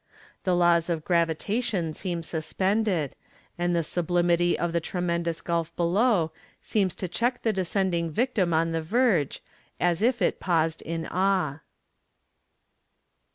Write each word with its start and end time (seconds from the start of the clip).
The 0.45 0.55
laws 0.55 0.89
of 0.89 1.05
gravitation 1.05 1.93
seem 1.93 2.23
suspended, 2.23 3.15
and 3.55 3.75
the 3.75 3.83
sublimity 3.83 4.57
of 4.57 4.73
the 4.73 4.81
tremendous 4.81 5.41
gulf 5.41 5.75
below 5.75 6.31
seems 6.59 6.95
to 6.95 7.07
check 7.07 7.43
the 7.43 7.53
descending 7.53 8.09
victim 8.09 8.51
on 8.51 8.71
the 8.71 8.81
verge, 8.81 9.43
as 9.79 10.01
if 10.01 10.19
it 10.19 10.39
paused 10.39 10.81
in 10.81 11.05
awe. 11.05 11.59